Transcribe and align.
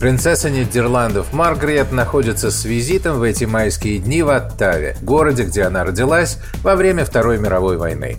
Принцесса 0.00 0.48
Нидерландов 0.48 1.34
Маргарет 1.34 1.92
находится 1.92 2.50
с 2.50 2.64
визитом 2.64 3.18
в 3.18 3.22
эти 3.22 3.44
майские 3.44 3.98
дни 3.98 4.22
в 4.22 4.30
Оттаве, 4.30 4.96
городе, 5.02 5.42
где 5.42 5.64
она 5.64 5.84
родилась 5.84 6.38
во 6.62 6.74
время 6.74 7.04
Второй 7.04 7.36
мировой 7.38 7.76
войны. 7.76 8.16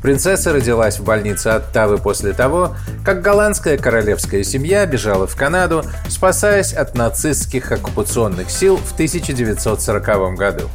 Принцесса 0.00 0.52
родилась 0.52 1.00
в 1.00 1.04
больнице 1.04 1.48
Оттавы 1.48 1.98
после 1.98 2.34
того, 2.34 2.76
как 3.04 3.20
голландская 3.20 3.76
королевская 3.78 4.44
семья 4.44 4.86
бежала 4.86 5.26
в 5.26 5.34
Канаду, 5.34 5.82
спасаясь 6.08 6.72
от 6.72 6.94
нацистских 6.94 7.72
оккупационных 7.72 8.48
сил 8.48 8.76
в 8.76 8.92
1940 8.92 10.36
году 10.36 10.70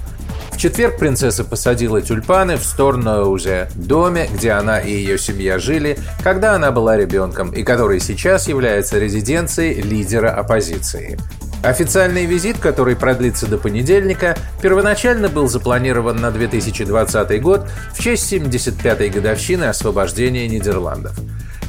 четверг 0.59 0.98
принцесса 0.98 1.44
посадила 1.45 2.02
тюльпаны 2.02 2.58
в 2.58 2.63
Сторноузе, 2.63 3.70
доме, 3.76 4.30
где 4.31 4.52
она 4.52 4.80
и 4.80 4.91
ее 4.91 5.18
семья 5.18 5.58
жили, 5.58 5.98
когда 6.22 6.54
она 6.54 6.72
была 6.72 6.98
ребенком, 6.98 7.52
и 7.52 7.63
который 7.63 8.02
сейчас 8.02 8.48
является 8.49 8.99
резиденцией 8.99 9.82
лидера 9.82 10.32
оппозиции. 10.32 11.18
Официальный 11.63 12.26
визит, 12.26 12.58
который 12.58 12.95
продлится 12.95 13.48
до 13.48 13.58
понедельника, 13.58 14.38
первоначально 14.62 15.30
был 15.30 15.48
запланирован 15.48 16.18
на 16.18 16.32
2020 16.32 17.41
год 17.41 17.68
в 17.94 18.02
честь 18.02 18.32
75-й 18.32 19.10
годовщины 19.10 19.66
освобождения 19.66 20.48
Нидерландов. 20.48 21.18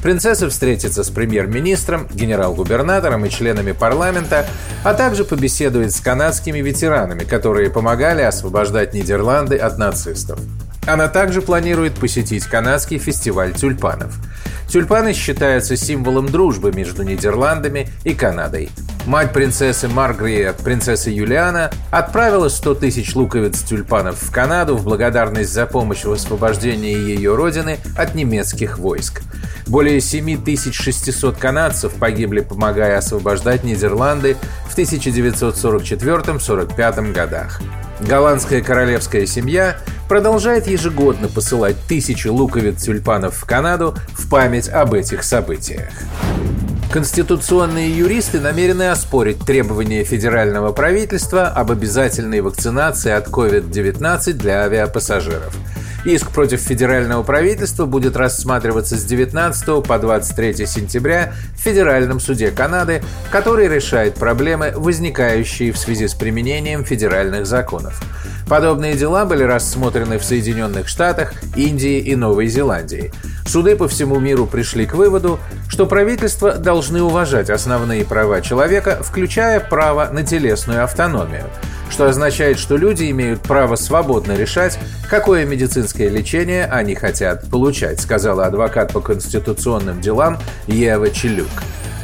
Принцесса 0.02 0.48
встретится 0.48 1.04
с 1.04 1.10
премьер-министром, 1.10 2.08
генерал-губернатором 2.12 3.26
и 3.26 3.30
членами 3.30 3.72
парламента, 3.72 4.46
а 4.82 4.94
также 4.94 5.24
побеседует 5.24 5.92
с 5.92 6.00
канадскими 6.00 6.60
ветеранами, 6.60 7.24
которые 7.24 7.70
помогали 7.70 8.22
освобождать 8.22 8.94
Нидерланды 8.94 9.56
от 9.56 9.76
нацистов. 9.76 10.40
Она 10.86 11.08
также 11.08 11.42
планирует 11.42 11.94
посетить 11.94 12.44
канадский 12.44 12.98
фестиваль 12.98 13.52
тюльпанов. 13.52 14.14
Тюльпаны 14.68 15.12
считаются 15.12 15.76
символом 15.76 16.28
дружбы 16.28 16.72
между 16.72 17.02
Нидерландами 17.02 17.88
и 18.04 18.14
Канадой. 18.14 18.70
Мать 19.06 19.32
принцессы 19.32 19.88
Маргаret, 19.88 20.62
принцесса 20.62 21.10
Юлиана, 21.10 21.72
отправила 21.90 22.48
100 22.48 22.76
тысяч 22.76 23.16
луковиц 23.16 23.62
тюльпанов 23.62 24.22
в 24.22 24.30
Канаду 24.30 24.76
в 24.76 24.84
благодарность 24.84 25.52
за 25.52 25.66
помощь 25.66 26.04
в 26.04 26.12
освобождении 26.12 26.94
ее 26.94 27.34
родины 27.34 27.80
от 27.96 28.14
немецких 28.14 28.78
войск. 28.78 29.22
Более 29.66 30.00
7600 30.00 31.36
канадцев 31.36 31.94
погибли, 31.94 32.38
помогая 32.40 32.98
освобождать 32.98 33.64
Нидерланды 33.64 34.36
в 34.68 34.78
1944-45 34.78 37.12
годах. 37.12 37.60
Голландская 38.06 38.62
королевская 38.62 39.26
семья 39.26 39.76
продолжает 40.08 40.66
ежегодно 40.66 41.28
посылать 41.28 41.76
тысячи 41.88 42.28
луковиц 42.28 42.82
тюльпанов 42.82 43.36
в 43.36 43.44
Канаду 43.44 43.94
в 44.12 44.28
память 44.28 44.68
об 44.68 44.94
этих 44.94 45.22
событиях. 45.22 45.90
Конституционные 46.92 47.96
юристы 47.96 48.40
намерены 48.40 48.90
оспорить 48.90 49.38
требования 49.44 50.02
федерального 50.02 50.72
правительства 50.72 51.46
об 51.46 51.70
обязательной 51.70 52.40
вакцинации 52.40 53.12
от 53.12 53.28
COVID-19 53.28 54.32
для 54.32 54.64
авиапассажиров– 54.64 55.54
Иск 56.04 56.30
против 56.30 56.60
федерального 56.60 57.22
правительства 57.22 57.84
будет 57.84 58.16
рассматриваться 58.16 58.96
с 58.96 59.04
19 59.04 59.84
по 59.84 59.98
23 59.98 60.66
сентября 60.66 61.34
в 61.54 61.60
Федеральном 61.60 62.20
суде 62.20 62.50
Канады, 62.50 63.02
который 63.30 63.68
решает 63.68 64.14
проблемы, 64.14 64.72
возникающие 64.74 65.72
в 65.72 65.78
связи 65.78 66.08
с 66.08 66.14
применением 66.14 66.84
федеральных 66.84 67.44
законов. 67.44 68.00
Подобные 68.48 68.94
дела 68.94 69.26
были 69.26 69.42
рассмотрены 69.42 70.18
в 70.18 70.24
Соединенных 70.24 70.88
Штатах, 70.88 71.34
Индии 71.54 71.98
и 71.98 72.16
Новой 72.16 72.46
Зеландии. 72.46 73.12
Суды 73.46 73.76
по 73.76 73.86
всему 73.86 74.18
миру 74.18 74.46
пришли 74.46 74.86
к 74.86 74.94
выводу, 74.94 75.38
что 75.68 75.84
правительства 75.84 76.54
должны 76.54 77.02
уважать 77.02 77.50
основные 77.50 78.06
права 78.06 78.40
человека, 78.40 78.98
включая 79.02 79.60
право 79.60 80.08
на 80.10 80.22
телесную 80.22 80.82
автономию– 80.82 81.44
что 81.90 82.08
означает, 82.08 82.58
что 82.58 82.76
люди 82.76 83.10
имеют 83.10 83.42
право 83.42 83.76
свободно 83.76 84.32
решать, 84.32 84.78
какое 85.08 85.44
медицинское 85.44 86.08
лечение 86.08 86.66
они 86.66 86.94
хотят 86.94 87.50
получать, 87.50 88.00
сказала 88.00 88.46
адвокат 88.46 88.92
по 88.92 89.00
конституционным 89.00 90.00
делам 90.00 90.38
Ева 90.66 91.10
Челюк. 91.10 91.48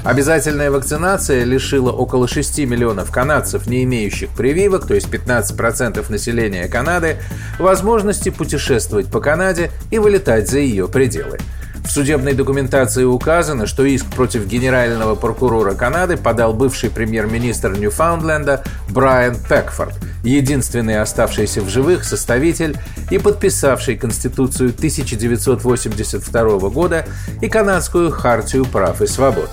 Обязательная 0.06 0.70
вакцинация 0.70 1.42
лишила 1.42 1.90
около 1.90 2.28
6 2.28 2.60
миллионов 2.60 3.10
канадцев, 3.10 3.66
не 3.66 3.82
имеющих 3.82 4.30
прививок, 4.30 4.86
то 4.86 4.94
есть 4.94 5.08
15% 5.08 6.08
населения 6.12 6.68
Канады, 6.68 7.16
возможности 7.58 8.28
путешествовать 8.28 9.08
по 9.08 9.20
Канаде 9.20 9.72
и 9.90 9.98
вылетать 9.98 10.48
за 10.48 10.60
ее 10.60 10.86
пределы. 10.86 11.38
В 11.86 11.90
судебной 11.90 12.34
документации 12.34 13.04
указано, 13.04 13.66
что 13.66 13.84
иск 13.84 14.06
против 14.06 14.46
генерального 14.46 15.14
прокурора 15.14 15.74
Канады 15.74 16.16
подал 16.16 16.52
бывший 16.52 16.90
премьер-министр 16.90 17.78
Ньюфаундленда 17.78 18.64
Брайан 18.90 19.36
Пекфорд, 19.48 19.94
единственный 20.24 21.00
оставшийся 21.00 21.62
в 21.62 21.68
живых 21.68 22.04
составитель 22.04 22.76
и 23.10 23.18
подписавший 23.18 23.96
Конституцию 23.96 24.70
1982 24.70 26.68
года 26.70 27.06
и 27.40 27.48
Канадскую 27.48 28.10
хартию 28.10 28.64
прав 28.64 29.00
и 29.00 29.06
свобод. 29.06 29.48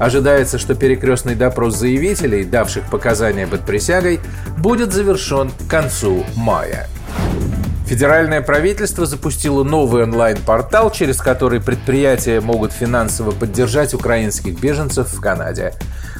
Ожидается, 0.00 0.58
что 0.58 0.74
перекрестный 0.74 1.36
допрос 1.36 1.76
заявителей, 1.76 2.44
давших 2.44 2.90
показания 2.90 3.46
под 3.46 3.64
присягой, 3.64 4.18
будет 4.58 4.92
завершен 4.92 5.50
к 5.50 5.70
концу 5.70 6.26
мая. 6.34 6.88
Федеральное 7.88 8.42
правительство 8.42 9.06
запустило 9.06 9.64
новый 9.64 10.02
онлайн-портал, 10.02 10.90
через 10.90 11.22
который 11.22 11.58
предприятия 11.58 12.38
могут 12.38 12.70
финансово 12.70 13.30
поддержать 13.30 13.94
украинских 13.94 14.60
беженцев 14.60 15.08
в 15.08 15.18
Канаде. 15.22 15.72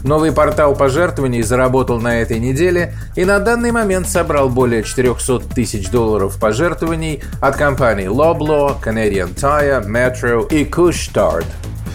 Новый 0.02 0.32
портал 0.32 0.74
пожертвований 0.74 1.42
заработал 1.42 2.00
на 2.00 2.22
этой 2.22 2.38
неделе 2.38 2.94
и 3.16 3.26
на 3.26 3.38
данный 3.38 3.70
момент 3.70 4.08
собрал 4.08 4.48
более 4.48 4.82
400 4.82 5.40
тысяч 5.54 5.90
долларов 5.90 6.38
пожертвований 6.40 7.22
от 7.42 7.56
компаний 7.56 8.06
Loblaw, 8.06 8.82
Canadian 8.82 9.34
Tire, 9.34 9.86
Metro 9.86 10.48
и 10.50 10.64
Couche-Tard. 10.64 11.44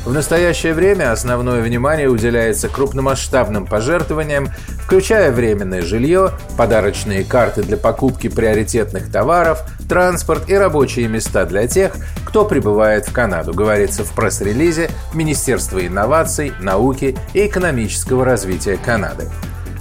В 0.05 0.11
настоящее 0.11 0.73
время 0.73 1.13
основное 1.13 1.61
внимание 1.61 2.09
уделяется 2.09 2.67
крупномасштабным 2.67 3.65
пожертвованиям, 3.65 4.49
включая 4.83 5.31
временное 5.31 5.81
жилье, 5.81 6.31
подарочные 6.57 7.23
карты 7.23 7.63
для 7.63 7.77
покупки 7.77 8.27
приоритетных 8.27 9.09
товаров, 9.09 9.63
транспорт 9.87 10.49
и 10.49 10.55
рабочие 10.55 11.07
места 11.07 11.45
для 11.45 11.67
тех, 11.67 11.93
кто 12.25 12.43
прибывает 12.43 13.07
в 13.07 13.13
Канаду, 13.13 13.53
говорится 13.53 14.03
в 14.03 14.13
пресс-релизе 14.13 14.89
Министерства 15.13 15.85
инноваций, 15.85 16.51
науки 16.59 17.17
и 17.33 17.47
экономического 17.47 18.25
развития 18.25 18.77
Канады. 18.83 19.29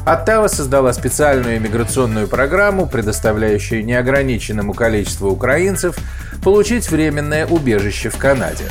Оттава 0.06 0.46
создала 0.46 0.92
специальную 0.92 1.56
иммиграционную 1.56 2.28
программу, 2.28 2.86
предоставляющую 2.86 3.84
неограниченному 3.84 4.72
количеству 4.72 5.30
украинцев 5.30 5.96
получить 6.44 6.90
временное 6.90 7.44
убежище 7.44 8.08
в 8.08 8.18
Канаде. 8.18 8.64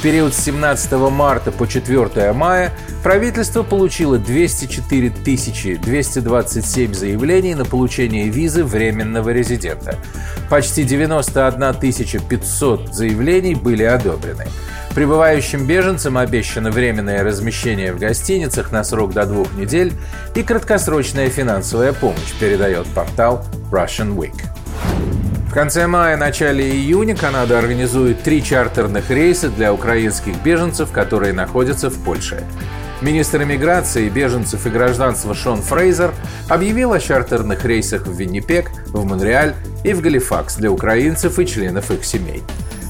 В 0.00 0.02
период 0.02 0.32
с 0.32 0.44
17 0.44 0.92
марта 1.10 1.52
по 1.52 1.66
4 1.66 2.32
мая 2.32 2.72
правительство 3.02 3.62
получило 3.62 4.16
204 4.16 5.10
227 5.76 6.94
заявлений 6.94 7.54
на 7.54 7.66
получение 7.66 8.30
визы 8.30 8.64
временного 8.64 9.28
резидента. 9.28 9.98
Почти 10.48 10.84
91 10.84 12.22
500 12.22 12.94
заявлений 12.94 13.54
были 13.54 13.82
одобрены. 13.82 14.46
Прибывающим 14.94 15.66
беженцам 15.66 16.16
обещано 16.16 16.70
временное 16.70 17.22
размещение 17.22 17.92
в 17.92 17.98
гостиницах 17.98 18.72
на 18.72 18.84
срок 18.84 19.12
до 19.12 19.26
двух 19.26 19.52
недель 19.52 19.92
и 20.34 20.42
краткосрочная 20.42 21.28
финансовая 21.28 21.92
помощь, 21.92 22.32
передает 22.40 22.86
портал 22.86 23.44
Russian 23.70 24.16
Week. 24.16 24.59
В 25.50 25.52
конце 25.52 25.88
мая-начале 25.88 26.70
июня 26.70 27.16
Канада 27.16 27.58
организует 27.58 28.22
три 28.22 28.40
чартерных 28.40 29.10
рейса 29.10 29.48
для 29.48 29.74
украинских 29.74 30.40
беженцев, 30.44 30.92
которые 30.92 31.32
находятся 31.32 31.90
в 31.90 32.04
Польше. 32.04 32.44
Министр 33.00 33.42
иммиграции, 33.42 34.08
беженцев 34.08 34.64
и 34.66 34.70
гражданства 34.70 35.34
Шон 35.34 35.60
Фрейзер 35.60 36.12
объявил 36.48 36.92
о 36.92 37.00
чартерных 37.00 37.64
рейсах 37.64 38.06
в 38.06 38.12
Виннипек, 38.12 38.70
в 38.90 39.04
Монреаль 39.04 39.56
и 39.82 39.92
в 39.92 40.00
Галифакс 40.00 40.54
для 40.54 40.70
украинцев 40.70 41.36
и 41.40 41.46
членов 41.48 41.90
их 41.90 42.04
семей. 42.04 42.44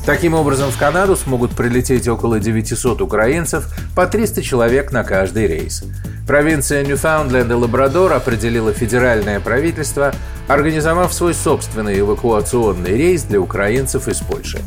Таким 0.04 0.34
образом, 0.34 0.70
в 0.70 0.76
Канаду 0.78 1.16
смогут 1.16 1.52
прилететь 1.52 2.08
около 2.08 2.40
900 2.40 3.00
украинцев, 3.00 3.74
по 3.96 4.06
300 4.06 4.42
человек 4.42 4.92
на 4.92 5.02
каждый 5.02 5.46
рейс. 5.46 5.82
Провинция 6.26 6.84
Ньюфаундленд 6.84 7.50
и 7.50 7.54
Лабрадор 7.54 8.12
определила 8.12 8.72
федеральное 8.72 9.40
правительство, 9.40 10.14
организовав 10.48 11.12
свой 11.12 11.34
собственный 11.34 12.00
эвакуационный 12.00 12.96
рейс 12.96 13.22
для 13.22 13.40
украинцев 13.40 14.08
из 14.08 14.18
Польши. 14.18 14.60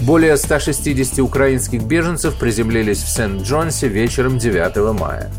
Более 0.00 0.36
160 0.36 1.18
украинских 1.20 1.82
беженцев 1.82 2.38
приземлились 2.38 3.02
в 3.02 3.08
Сент-Джонсе 3.08 3.88
вечером 3.88 4.38
9 4.38 4.98
мая. 4.98 5.30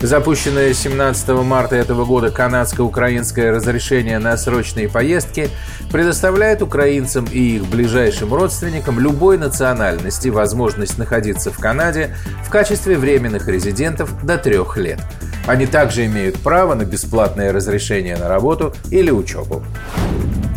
Запущенное 0.00 0.74
17 0.74 1.28
марта 1.42 1.74
этого 1.74 2.04
года 2.04 2.30
канадско-украинское 2.30 3.50
разрешение 3.50 4.20
на 4.20 4.36
срочные 4.36 4.88
поездки 4.88 5.50
предоставляет 5.90 6.62
украинцам 6.62 7.24
и 7.24 7.56
их 7.56 7.66
ближайшим 7.66 8.32
родственникам 8.32 9.00
любой 9.00 9.38
национальности 9.38 10.28
возможность 10.28 10.98
находиться 10.98 11.50
в 11.50 11.58
Канаде 11.58 12.14
в 12.44 12.50
качестве 12.50 12.96
временных 12.96 13.48
резидентов 13.48 14.24
до 14.24 14.38
трех 14.38 14.76
лет. 14.76 15.00
Они 15.48 15.66
также 15.66 16.06
имеют 16.06 16.38
право 16.38 16.74
на 16.74 16.84
бесплатное 16.84 17.52
разрешение 17.52 18.16
на 18.16 18.28
работу 18.28 18.74
или 18.92 19.10
учебу. 19.10 19.64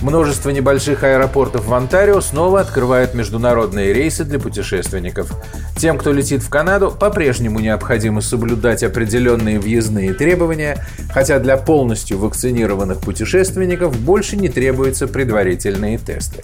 Множество 0.01 0.49
небольших 0.49 1.03
аэропортов 1.03 1.65
в 1.65 1.73
Онтарио 1.73 2.21
снова 2.21 2.61
открывают 2.61 3.13
международные 3.13 3.93
рейсы 3.93 4.23
для 4.23 4.39
путешественников. 4.39 5.31
Тем, 5.77 5.97
кто 5.97 6.11
летит 6.11 6.41
в 6.41 6.49
Канаду, 6.49 6.91
по-прежнему 6.91 7.59
необходимо 7.59 8.21
соблюдать 8.21 8.81
определенные 8.83 9.59
въездные 9.59 10.13
требования, 10.13 10.83
хотя 11.13 11.37
для 11.37 11.55
полностью 11.55 12.17
вакцинированных 12.17 12.99
путешественников 12.99 13.95
больше 13.99 14.37
не 14.37 14.49
требуются 14.49 15.07
предварительные 15.07 15.99
тесты. 15.99 16.41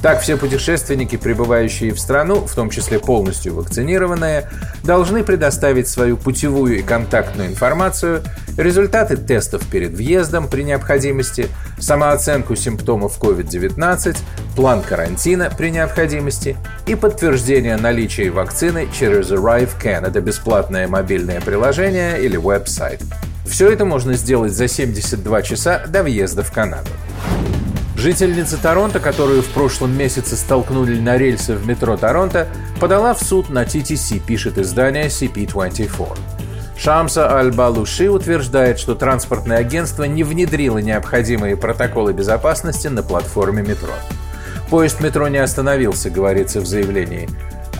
Так, 0.00 0.20
все 0.20 0.36
путешественники, 0.36 1.16
прибывающие 1.16 1.92
в 1.92 1.98
страну, 1.98 2.46
в 2.46 2.54
том 2.54 2.70
числе 2.70 3.00
полностью 3.00 3.54
вакцинированные, 3.54 4.48
должны 4.84 5.24
предоставить 5.24 5.88
свою 5.88 6.16
путевую 6.16 6.78
и 6.78 6.82
контактную 6.82 7.48
информацию, 7.48 8.22
результаты 8.56 9.16
тестов 9.16 9.66
перед 9.66 9.92
въездом 9.92 10.48
при 10.48 10.62
необходимости, 10.62 11.48
самооценку 11.80 12.54
симптомов 12.54 13.18
COVID-19, 13.20 14.16
план 14.54 14.82
карантина 14.82 15.50
при 15.56 15.70
необходимости 15.70 16.56
и 16.86 16.94
подтверждение 16.94 17.76
наличия 17.76 18.30
вакцины 18.30 18.88
через 18.96 19.30
Arrive 19.32 19.70
Canada 19.82 20.20
бесплатное 20.20 20.86
мобильное 20.86 21.40
приложение 21.40 22.22
или 22.22 22.36
веб-сайт. 22.36 23.02
Все 23.46 23.70
это 23.70 23.84
можно 23.84 24.12
сделать 24.14 24.52
за 24.52 24.68
72 24.68 25.42
часа 25.42 25.82
до 25.88 26.02
въезда 26.04 26.42
в 26.44 26.52
Канаду. 26.52 26.90
Жительница 27.98 28.62
Торонто, 28.62 29.00
которую 29.00 29.42
в 29.42 29.48
прошлом 29.48 29.98
месяце 29.98 30.36
столкнули 30.36 31.00
на 31.00 31.18
рельсы 31.18 31.56
в 31.56 31.66
метро 31.66 31.96
Торонто, 31.96 32.46
подала 32.78 33.12
в 33.12 33.20
суд 33.20 33.50
на 33.50 33.64
TTC, 33.64 34.20
пишет 34.24 34.56
издание 34.56 35.06
CP24. 35.06 36.16
Шамса 36.78 37.34
Аль-Балуши 37.34 38.08
утверждает, 38.08 38.78
что 38.78 38.94
транспортное 38.94 39.56
агентство 39.56 40.04
не 40.04 40.22
внедрило 40.22 40.78
необходимые 40.78 41.56
протоколы 41.56 42.12
безопасности 42.12 42.86
на 42.86 43.02
платформе 43.02 43.64
метро. 43.64 43.94
Поезд 44.70 45.00
метро 45.00 45.26
не 45.26 45.38
остановился, 45.38 46.08
говорится 46.08 46.60
в 46.60 46.66
заявлении. 46.66 47.28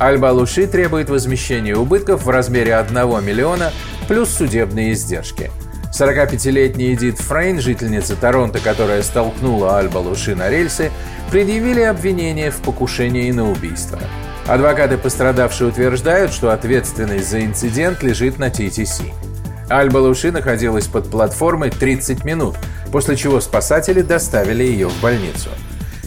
Аль-Балуши 0.01 0.67
требует 0.67 1.11
возмещения 1.11 1.77
убытков 1.77 2.25
в 2.25 2.29
размере 2.29 2.75
1 2.75 3.25
миллиона 3.25 3.71
плюс 4.09 4.31
судебные 4.31 4.95
издержки– 4.95 5.53
45-летняя 5.99 6.95
Эдит 6.95 7.19
Фрейн, 7.19 7.61
жительница 7.61 8.15
Торонто, 8.15 8.61
которая 8.61 9.03
столкнула 9.03 9.79
Альба 9.79 9.99
Луши 9.99 10.37
на 10.37 10.49
рельсы, 10.49 10.93
предъявили 11.31 11.81
обвинение 11.81 12.53
в 12.53 12.59
покушении 12.59 13.31
на 13.33 13.51
убийство. 13.51 13.99
Адвокаты 14.47 14.97
пострадавшей 14.97 15.69
утверждают, 15.69 16.33
что 16.33 16.53
ответственность 16.53 17.29
за 17.29 17.45
инцидент 17.45 18.03
лежит 18.05 18.39
на 18.39 18.49
ТТС. 18.49 19.03
Альба 19.69 19.99
Луши 19.99 20.31
находилась 20.31 20.87
под 20.87 21.11
платформой 21.11 21.71
30 21.71 22.25
минут, 22.25 22.55
после 22.93 23.17
чего 23.17 23.41
спасатели 23.41 24.01
доставили 24.01 24.63
ее 24.63 24.89
в 24.89 25.01
больницу. 25.01 25.51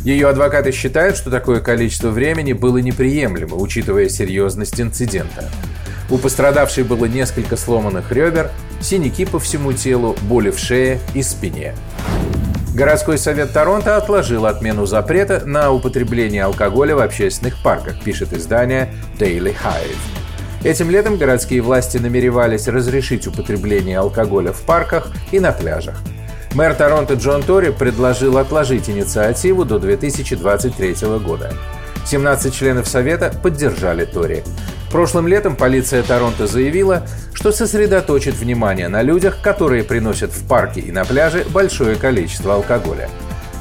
Ее 0.06 0.30
адвокаты 0.30 0.72
считают, 0.72 1.18
что 1.18 1.30
такое 1.30 1.60
количество 1.60 2.10
времени 2.10 2.54
было 2.54 2.78
неприемлемо, 2.78 3.56
учитывая 3.56 4.08
серьезность 4.08 4.80
инцидента. 4.80 5.52
У 6.12 6.18
пострадавшей 6.18 6.84
было 6.84 7.06
несколько 7.06 7.56
сломанных 7.56 8.12
ребер, 8.12 8.52
синяки 8.82 9.26
по 9.26 9.40
всему 9.40 9.72
телу, 9.72 10.18
боли 10.24 10.52
в 10.52 10.60
шее 10.60 11.00
и 11.14 11.24
спине. 11.24 11.74
Городской 12.76 13.18
совет 13.18 13.54
Торонто 13.54 13.96
отложил 13.96 14.46
отмену 14.46 14.86
запрета 14.86 15.44
на 15.46 15.72
употребление 15.72 16.44
алкоголя 16.44 16.96
в 16.96 17.00
общественных 17.00 17.62
парках, 17.64 18.02
пишет 18.04 18.34
издание 18.34 18.94
Daily 19.20 19.56
Hive. 19.56 19.96
Этим 20.64 20.90
летом 20.90 21.18
городские 21.18 21.62
власти 21.62 21.98
намеревались 21.98 22.68
разрешить 22.68 23.26
употребление 23.28 23.98
алкоголя 23.98 24.52
в 24.52 24.62
парках 24.62 25.12
и 25.32 25.40
на 25.40 25.54
пляжах. 25.54 25.96
Мэр 26.54 26.76
Торонто 26.76 27.14
Джон 27.14 27.42
Тори 27.42 27.72
предложил 27.72 28.38
отложить 28.38 28.90
инициативу 28.90 29.64
до 29.64 29.80
2023 29.80 30.96
года. 31.20 31.54
17 32.06 32.54
членов 32.54 32.88
Совета 32.88 33.34
поддержали 33.42 34.04
Тори. 34.06 34.44
Прошлым 34.92 35.28
летом 35.28 35.56
полиция 35.56 36.04
Торонто 36.04 36.48
заявила, 36.48 37.08
что 37.34 37.54
сосредоточит 37.54 38.36
внимание 38.36 38.90
на 38.90 39.02
людях, 39.02 39.42
которые 39.42 39.84
приносят 39.84 40.32
в 40.32 40.46
парки 40.48 40.80
и 40.80 40.92
на 40.92 41.06
пляже 41.06 41.46
большое 41.50 41.96
количество 41.96 42.56
алкоголя. 42.56 43.10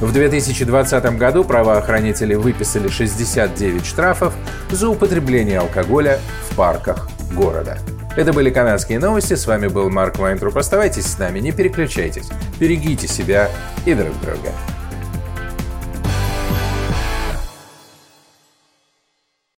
В 0.01 0.11
2020 0.11 1.17
году 1.17 1.43
правоохранители 1.43 2.33
выписали 2.33 2.89
69 2.89 3.85
штрафов 3.85 4.33
за 4.71 4.89
употребление 4.89 5.59
алкоголя 5.59 6.19
в 6.49 6.55
парках 6.55 7.07
города. 7.33 7.77
Это 8.17 8.33
были 8.33 8.49
канадские 8.49 8.99
новости. 8.99 9.35
С 9.35 9.47
вами 9.47 9.67
был 9.67 9.89
Марк 9.89 10.19
Вайнтруп. 10.19 10.57
Оставайтесь 10.57 11.05
с 11.05 11.17
нами, 11.17 11.39
не 11.39 11.53
переключайтесь. 11.53 12.27
Берегите 12.59 13.07
себя 13.07 13.49
и 13.85 13.93
друг 13.93 14.19
друга. 14.19 14.51